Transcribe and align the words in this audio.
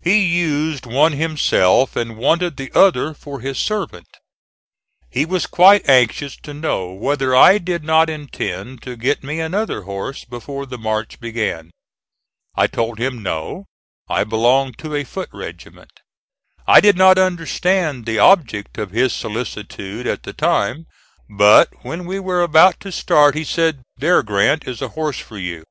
He 0.00 0.20
used 0.24 0.86
one 0.86 1.10
himself 1.14 1.96
and 1.96 2.16
wanted 2.16 2.56
the 2.56 2.70
other 2.72 3.12
for 3.14 3.40
his 3.40 3.58
servant. 3.58 4.06
He 5.10 5.26
was 5.26 5.48
quite 5.48 5.88
anxious 5.88 6.36
to 6.42 6.54
know 6.54 6.92
whether 6.92 7.34
I 7.34 7.58
did 7.58 7.82
not 7.82 8.08
intend 8.08 8.80
to 8.82 8.94
get 8.94 9.24
me 9.24 9.40
another 9.40 9.82
horse 9.82 10.24
before 10.24 10.66
the 10.66 10.78
march 10.78 11.18
began. 11.18 11.72
I 12.54 12.68
told 12.68 13.00
him 13.00 13.24
No; 13.24 13.64
I 14.08 14.22
belonged 14.22 14.78
to 14.78 14.94
a 14.94 15.02
foot 15.02 15.30
regiment. 15.32 15.90
I 16.68 16.80
did 16.80 16.96
not 16.96 17.18
understand 17.18 18.06
the 18.06 18.20
object 18.20 18.78
of 18.78 18.92
his 18.92 19.12
solicitude 19.12 20.06
at 20.06 20.22
the 20.22 20.32
time, 20.32 20.86
but, 21.28 21.70
when 21.82 22.04
we 22.04 22.20
were 22.20 22.42
about 22.42 22.78
to 22.82 22.92
start, 22.92 23.34
he 23.34 23.42
said: 23.42 23.82
"There, 23.96 24.22
Grant, 24.22 24.68
is 24.68 24.80
a 24.80 24.90
horse 24.90 25.18
for 25.18 25.38
you." 25.38 25.64